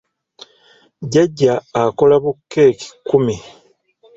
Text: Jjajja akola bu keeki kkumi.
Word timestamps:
Jjajja 1.01 1.53
akola 1.81 2.15
bu 2.23 2.31
keeki 2.51 2.87
kkumi. 2.93 3.35